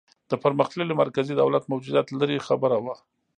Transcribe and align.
د 0.29 0.31
پرمختللي 0.43 0.93
مرکزي 1.03 1.33
دولت 1.41 1.63
موجودیت 1.71 2.07
لرې 2.19 2.45
خبره 2.47 2.77
وه. 2.83 2.95